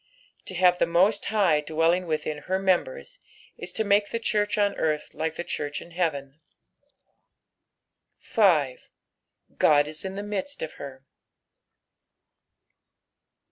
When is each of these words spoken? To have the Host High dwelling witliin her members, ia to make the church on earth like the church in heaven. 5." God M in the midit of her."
To 0.47 0.55
have 0.55 0.79
the 0.79 0.91
Host 0.91 1.25
High 1.25 1.61
dwelling 1.61 2.05
witliin 2.07 2.45
her 2.45 2.57
members, 2.57 3.19
ia 3.59 3.67
to 3.67 3.83
make 3.83 4.09
the 4.09 4.17
church 4.17 4.57
on 4.57 4.73
earth 4.77 5.13
like 5.13 5.35
the 5.35 5.43
church 5.43 5.79
in 5.79 5.91
heaven. 5.91 6.39
5." 8.17 8.79
God 9.59 9.87
M 9.87 9.93
in 10.03 10.15
the 10.15 10.23
midit 10.23 10.63
of 10.63 10.71
her." 10.81 11.05